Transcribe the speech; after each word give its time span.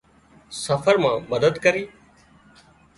سفر 0.63 0.95
مان 1.03 1.15
مدد 1.31 1.53
ڪري۔ 1.63 1.83